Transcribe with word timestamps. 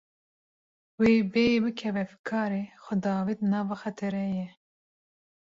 Wî 1.01 1.15
bêyî 1.31 1.57
bikeve 1.63 2.03
fikarê 2.11 2.63
xwe 2.83 2.95
diavêt 3.03 3.39
nava 3.51 3.75
xetereyê. 3.81 4.47